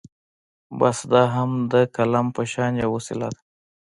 [0.79, 3.39] بس دا هم د قلم په شان يوه وسيله ده.